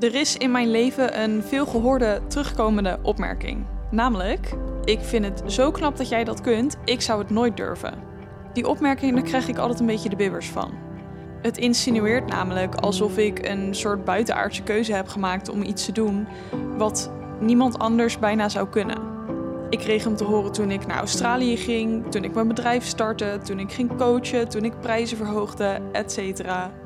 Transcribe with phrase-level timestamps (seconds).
[0.00, 3.66] Er is in mijn leven een veelgehoorde terugkomende opmerking.
[3.90, 4.54] Namelijk,
[4.84, 7.94] ik vind het zo knap dat jij dat kunt, ik zou het nooit durven.
[8.52, 10.70] Die opmerking, daar krijg ik altijd een beetje de bibbers van.
[11.42, 16.26] Het insinueert namelijk alsof ik een soort buitenaardse keuze heb gemaakt om iets te doen
[16.76, 18.98] wat niemand anders bijna zou kunnen.
[19.70, 23.38] Ik kreeg hem te horen toen ik naar Australië ging, toen ik mijn bedrijf startte,
[23.44, 26.42] toen ik ging coachen, toen ik prijzen verhoogde, etc.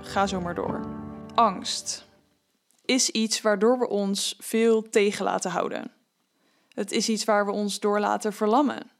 [0.00, 0.80] Ga zo maar door.
[1.34, 2.05] Angst
[2.86, 5.90] is iets waardoor we ons veel tegen laten houden.
[6.72, 8.90] Het is iets waar we ons door laten verlammen,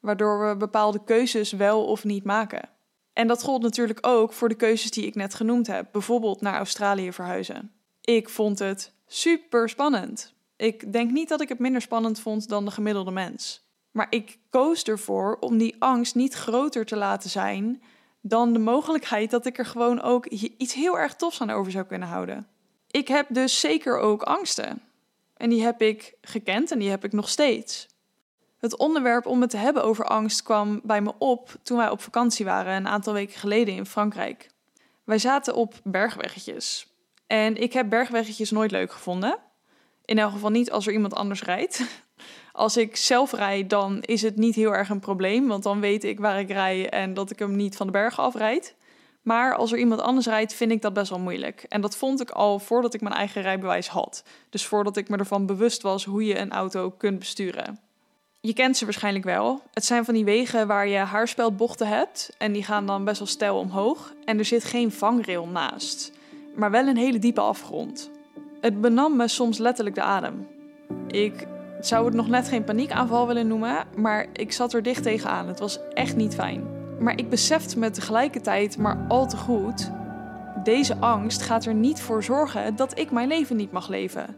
[0.00, 2.68] waardoor we bepaalde keuzes wel of niet maken.
[3.12, 6.56] En dat gold natuurlijk ook voor de keuzes die ik net genoemd heb, bijvoorbeeld naar
[6.56, 7.72] Australië verhuizen.
[8.00, 10.34] Ik vond het super spannend.
[10.56, 13.66] Ik denk niet dat ik het minder spannend vond dan de gemiddelde mens.
[13.90, 17.82] Maar ik koos ervoor om die angst niet groter te laten zijn
[18.20, 21.84] dan de mogelijkheid dat ik er gewoon ook iets heel erg tofs aan over zou
[21.84, 22.46] kunnen houden.
[22.90, 24.82] Ik heb dus zeker ook angsten.
[25.36, 27.86] En die heb ik gekend en die heb ik nog steeds.
[28.58, 32.00] Het onderwerp om het te hebben over angst kwam bij me op toen wij op
[32.00, 34.50] vakantie waren een aantal weken geleden in Frankrijk.
[35.04, 36.92] Wij zaten op bergweggetjes.
[37.26, 39.38] En ik heb bergweggetjes nooit leuk gevonden.
[40.04, 41.82] In elk geval niet als er iemand anders rijdt.
[42.52, 46.04] Als ik zelf rijd, dan is het niet heel erg een probleem, want dan weet
[46.04, 48.74] ik waar ik rij en dat ik hem niet van de bergen afrijd.
[49.28, 51.64] Maar als er iemand anders rijdt, vind ik dat best wel moeilijk.
[51.68, 54.22] En dat vond ik al voordat ik mijn eigen rijbewijs had.
[54.50, 57.78] Dus voordat ik me ervan bewust was hoe je een auto kunt besturen.
[58.40, 59.62] Je kent ze waarschijnlijk wel.
[59.72, 62.34] Het zijn van die wegen waar je haarspeldbochten hebt.
[62.38, 64.14] En die gaan dan best wel stijl omhoog.
[64.24, 66.12] En er zit geen vangrail naast.
[66.54, 68.10] Maar wel een hele diepe afgrond.
[68.60, 70.46] Het benam me soms letterlijk de adem.
[71.06, 71.46] Ik
[71.80, 75.48] zou het nog net geen paniekaanval willen noemen, maar ik zat er dicht tegenaan.
[75.48, 76.77] Het was echt niet fijn.
[76.98, 79.90] Maar ik besefte me tegelijkertijd maar al te goed:
[80.62, 84.36] deze angst gaat er niet voor zorgen dat ik mijn leven niet mag leven.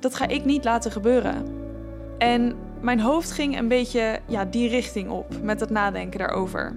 [0.00, 1.64] Dat ga ik niet laten gebeuren.
[2.18, 6.76] En mijn hoofd ging een beetje ja, die richting op met het nadenken daarover.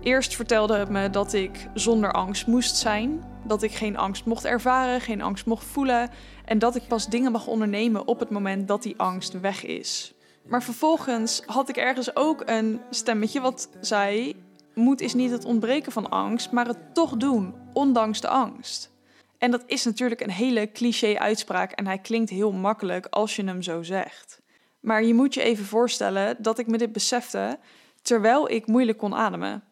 [0.00, 4.44] Eerst vertelde het me dat ik zonder angst moest zijn, dat ik geen angst mocht
[4.44, 6.10] ervaren, geen angst mocht voelen
[6.44, 10.14] en dat ik pas dingen mag ondernemen op het moment dat die angst weg is.
[10.46, 14.36] Maar vervolgens had ik ergens ook een stemmetje wat zei:
[14.74, 18.92] moed is niet het ontbreken van angst, maar het toch doen, ondanks de angst.
[19.38, 23.44] En dat is natuurlijk een hele cliché uitspraak en hij klinkt heel makkelijk als je
[23.44, 24.42] hem zo zegt.
[24.80, 27.58] Maar je moet je even voorstellen dat ik me dit besefte
[28.02, 29.64] terwijl ik moeilijk kon ademen.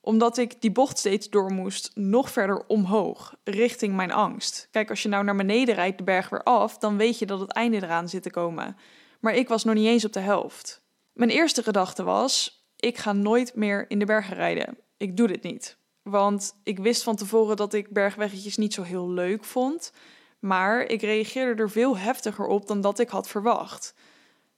[0.00, 4.68] Omdat ik die bocht steeds door moest, nog verder omhoog, richting mijn angst.
[4.70, 7.40] Kijk, als je nou naar beneden rijdt de berg weer af, dan weet je dat
[7.40, 8.76] het einde eraan zit te komen.
[9.20, 10.82] Maar ik was nog niet eens op de helft.
[11.12, 14.78] Mijn eerste gedachte was: ik ga nooit meer in de bergen rijden.
[14.96, 15.76] Ik doe dit niet.
[16.02, 19.92] Want ik wist van tevoren dat ik bergweggetjes niet zo heel leuk vond.
[20.38, 23.94] Maar ik reageerde er veel heftiger op dan dat ik had verwacht.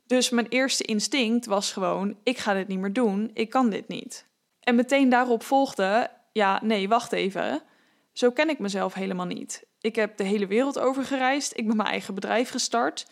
[0.07, 3.89] Dus mijn eerste instinct was gewoon: ik ga dit niet meer doen, ik kan dit
[3.89, 4.27] niet.
[4.61, 7.63] En meteen daarop volgde: ja, nee, wacht even.
[8.13, 9.67] Zo ken ik mezelf helemaal niet.
[9.81, 13.07] Ik heb de hele wereld over gereisd, ik ben mijn eigen bedrijf gestart.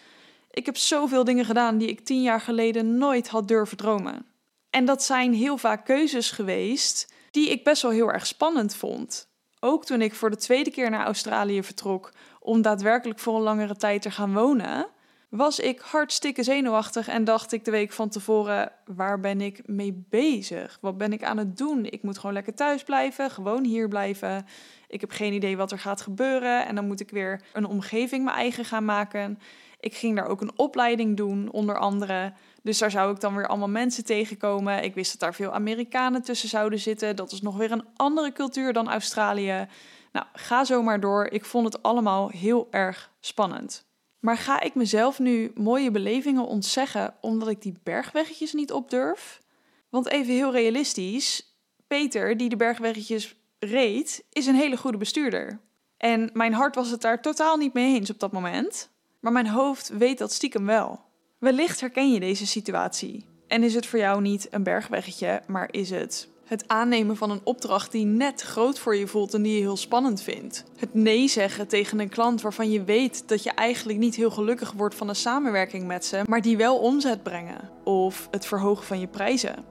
[0.50, 4.35] Ik heb zoveel dingen gedaan die ik tien jaar geleden nooit had durven dromen.
[4.76, 9.28] En dat zijn heel vaak keuzes geweest die ik best wel heel erg spannend vond.
[9.60, 13.76] Ook toen ik voor de tweede keer naar Australië vertrok om daadwerkelijk voor een langere
[13.76, 14.87] tijd te gaan wonen,
[15.28, 20.04] was ik hartstikke zenuwachtig en dacht ik de week van tevoren: waar ben ik mee
[20.09, 20.78] bezig?
[20.81, 21.84] Wat ben ik aan het doen?
[21.84, 24.47] Ik moet gewoon lekker thuis blijven, gewoon hier blijven.
[24.88, 28.25] Ik heb geen idee wat er gaat gebeuren en dan moet ik weer een omgeving
[28.25, 29.38] mijn eigen gaan maken.
[29.81, 32.32] Ik ging daar ook een opleiding doen, onder andere.
[32.66, 34.82] Dus daar zou ik dan weer allemaal mensen tegenkomen.
[34.82, 37.16] Ik wist dat daar veel Amerikanen tussen zouden zitten.
[37.16, 39.66] Dat is nog weer een andere cultuur dan Australië.
[40.12, 41.26] Nou, ga zo maar door.
[41.26, 43.87] Ik vond het allemaal heel erg spannend.
[44.19, 49.43] Maar ga ik mezelf nu mooie belevingen ontzeggen omdat ik die bergweggetjes niet op durf?
[49.88, 51.56] Want even heel realistisch,
[51.87, 55.60] Peter, die de bergweggetjes reed, is een hele goede bestuurder.
[55.97, 58.90] En mijn hart was het daar totaal niet mee eens op dat moment.
[59.20, 61.06] Maar mijn hoofd weet dat stiekem wel.
[61.38, 63.25] Wellicht herken je deze situatie.
[63.47, 67.41] En is het voor jou niet een bergweggetje, maar is het het aannemen van een
[67.44, 70.65] opdracht die net groot voor je voelt en die je heel spannend vindt.
[70.77, 74.73] Het nee zeggen tegen een klant waarvan je weet dat je eigenlijk niet heel gelukkig
[74.73, 77.71] wordt van een samenwerking met ze, maar die wel omzet brengen.
[77.85, 79.65] Of het verhogen van je prijzen.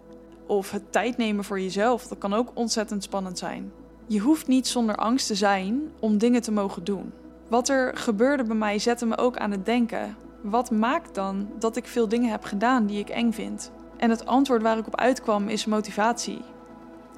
[0.48, 3.72] Of het tijd nemen voor jezelf, dat kan ook ontzettend spannend zijn.
[4.08, 7.14] Je hoeft niet zonder angst te zijn om dingen te mogen doen.
[7.50, 10.16] Wat er gebeurde bij mij zette me ook aan het denken.
[10.50, 13.71] Wat maakt dan dat ik veel dingen heb gedaan die ik eng vind?
[13.97, 16.42] En het antwoord waar ik op uitkwam is motivatie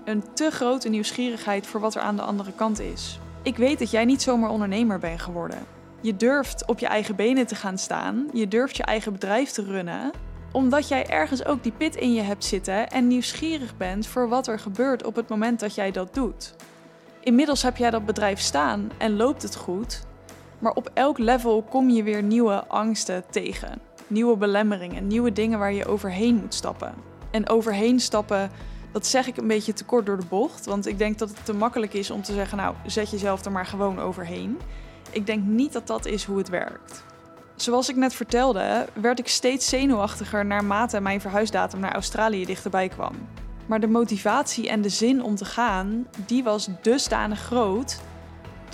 [0.07, 3.19] een te grote nieuwsgierigheid voor wat er aan de andere kant is.
[3.41, 5.59] Ik weet dat jij niet zomaar ondernemer bent geworden.
[6.01, 8.29] Je durft op je eigen benen te gaan staan.
[8.33, 10.11] Je durft je eigen bedrijf te runnen.
[10.51, 14.47] Omdat jij ergens ook die pit in je hebt zitten en nieuwsgierig bent voor wat
[14.47, 16.55] er gebeurt op het moment dat jij dat doet.
[17.19, 20.06] Inmiddels heb jij dat bedrijf staan en loopt het goed.
[20.59, 23.79] Maar op elk level kom je weer nieuwe angsten tegen.
[24.07, 26.93] Nieuwe belemmeringen, nieuwe dingen waar je overheen moet stappen.
[27.31, 28.51] En overheen stappen,
[28.91, 30.65] dat zeg ik een beetje te kort door de bocht.
[30.65, 33.51] Want ik denk dat het te makkelijk is om te zeggen, nou, zet jezelf er
[33.51, 34.59] maar gewoon overheen.
[35.11, 37.03] Ik denk niet dat dat is hoe het werkt.
[37.55, 43.13] Zoals ik net vertelde, werd ik steeds zenuwachtiger naarmate mijn verhuisdatum naar Australië dichterbij kwam.
[43.65, 47.99] Maar de motivatie en de zin om te gaan, die was dusdanig groot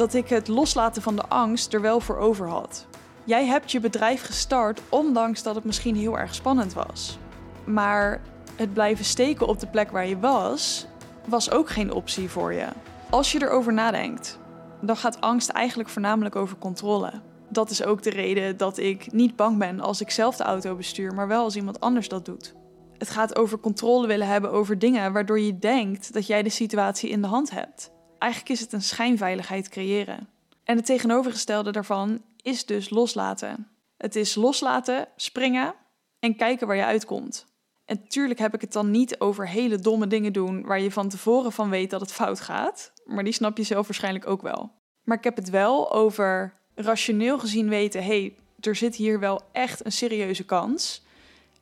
[0.03, 2.87] dat ik het loslaten van de angst er wel voor over had.
[3.23, 7.17] Jij hebt je bedrijf gestart ondanks dat het misschien heel erg spannend was.
[7.65, 8.21] Maar
[8.55, 10.87] het blijven steken op de plek waar je was,
[11.25, 12.67] was ook geen optie voor je.
[13.09, 14.39] Als je erover nadenkt,
[14.81, 17.11] dan gaat angst eigenlijk voornamelijk over controle.
[17.49, 20.75] Dat is ook de reden dat ik niet bang ben als ik zelf de auto
[20.75, 22.55] bestuur, maar wel als iemand anders dat doet.
[22.97, 27.09] Het gaat over controle willen hebben over dingen waardoor je denkt dat jij de situatie
[27.09, 27.92] in de hand hebt.
[28.23, 30.29] Eigenlijk is het een schijnveiligheid creëren.
[30.63, 33.67] En het tegenovergestelde daarvan is dus loslaten.
[33.97, 35.73] Het is loslaten, springen
[36.19, 37.45] en kijken waar je uitkomt.
[37.85, 41.09] En natuurlijk heb ik het dan niet over hele domme dingen doen waar je van
[41.09, 42.91] tevoren van weet dat het fout gaat.
[43.05, 44.71] Maar die snap je zelf waarschijnlijk ook wel.
[45.03, 49.41] Maar ik heb het wel over rationeel gezien weten: hé, hey, er zit hier wel
[49.51, 51.05] echt een serieuze kans.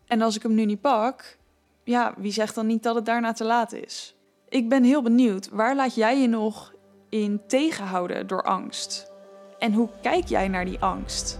[0.07, 1.37] En als ik hem nu niet pak,
[1.83, 4.15] ja, wie zegt dan niet dat het daarna te laat is?
[4.51, 6.73] Ik ben heel benieuwd, waar laat jij je nog
[7.09, 9.11] in tegenhouden door angst?
[9.59, 11.39] En hoe kijk jij naar die angst?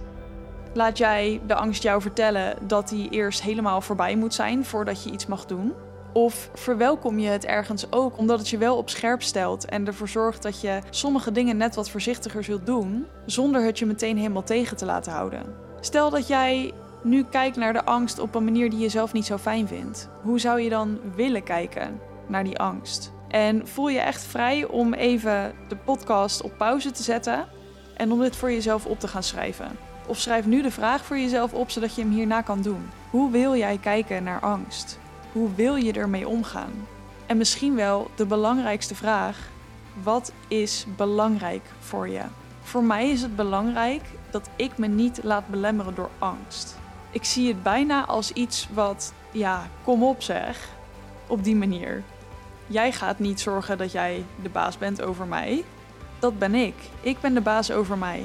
[0.74, 5.10] Laat jij de angst jou vertellen dat die eerst helemaal voorbij moet zijn voordat je
[5.10, 5.72] iets mag doen?
[6.12, 10.08] Of verwelkom je het ergens ook omdat het je wel op scherp stelt en ervoor
[10.08, 14.44] zorgt dat je sommige dingen net wat voorzichtiger zult doen, zonder het je meteen helemaal
[14.44, 15.54] tegen te laten houden?
[15.80, 16.72] Stel dat jij
[17.02, 20.08] nu kijkt naar de angst op een manier die je zelf niet zo fijn vindt.
[20.22, 23.12] Hoe zou je dan willen kijken naar die angst?
[23.28, 27.46] En voel je echt vrij om even de podcast op pauze te zetten
[27.96, 29.78] en om dit voor jezelf op te gaan schrijven.
[30.06, 32.90] Of schrijf nu de vraag voor jezelf op zodat je hem hierna kan doen.
[33.10, 34.98] Hoe wil jij kijken naar angst?
[35.32, 36.72] Hoe wil je ermee omgaan?
[37.26, 39.48] En misschien wel de belangrijkste vraag:
[40.02, 42.22] wat is belangrijk voor je?
[42.62, 46.78] Voor mij is het belangrijk dat ik me niet laat belemmeren door angst.
[47.10, 50.68] Ik zie het bijna als iets wat, ja, kom op zeg,
[51.26, 52.02] op die manier.
[52.72, 55.64] Jij gaat niet zorgen dat jij de baas bent over mij.
[56.18, 56.74] Dat ben ik.
[57.00, 58.24] Ik ben de baas over mij.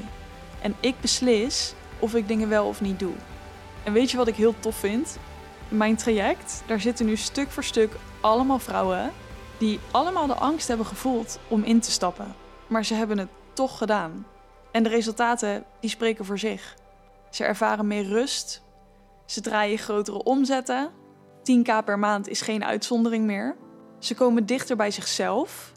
[0.62, 3.12] En ik beslis of ik dingen wel of niet doe.
[3.84, 5.18] En weet je wat ik heel tof vind?
[5.68, 9.12] Mijn traject, daar zitten nu stuk voor stuk allemaal vrouwen
[9.58, 12.34] die allemaal de angst hebben gevoeld om in te stappen.
[12.66, 14.26] Maar ze hebben het toch gedaan.
[14.72, 16.76] En de resultaten, die spreken voor zich.
[17.30, 18.62] Ze ervaren meer rust.
[19.26, 20.90] Ze draaien grotere omzetten.
[21.42, 23.56] 10k per maand is geen uitzondering meer.
[23.98, 25.72] Ze komen dichter bij zichzelf.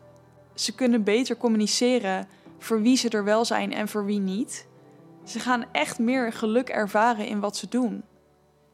[0.54, 2.28] Ze kunnen beter communiceren
[2.60, 4.68] voor wie ze er wel zijn en voor wie niet.
[5.24, 8.04] Ze gaan echt meer geluk ervaren in wat ze doen.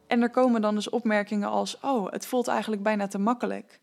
[0.06, 3.80] En er komen dan dus opmerkingen als: Oh, het voelt eigenlijk bijna te makkelijk.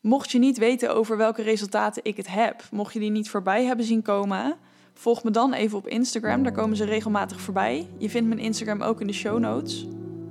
[0.00, 3.64] Mocht je niet weten over welke resultaten ik het heb, mocht je die niet voorbij
[3.64, 4.56] hebben zien komen,
[4.94, 6.42] volg me dan even op Instagram.
[6.42, 7.88] Daar komen ze regelmatig voorbij.
[7.96, 9.86] Je vindt mijn Instagram ook in de show notes.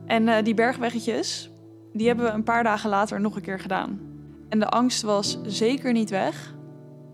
[0.05, 1.49] En uh, die bergweggetjes,
[1.93, 4.06] die hebben we een paar dagen later nog een keer gedaan.
[4.49, 6.55] En de angst was zeker niet weg,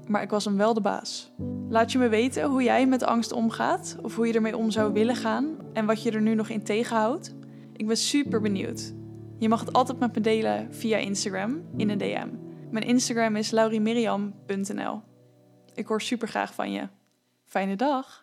[0.08, 1.32] maar ik was hem wel de baas.
[1.70, 4.94] Laat je me weten hoe jij met angst omgaat, of hoe je ermee om zou
[4.94, 7.36] willen gaan en wat je er nu nog in tegenhoudt.
[7.74, 8.94] Ik ben super benieuwd.
[9.38, 12.30] Je mag het altijd met me delen via Instagram in een DM.
[12.72, 15.02] Mijn Instagram is lauriemiriam.nl.
[15.74, 16.88] Ik hoor super graag van je.
[17.46, 18.23] Fijne dag!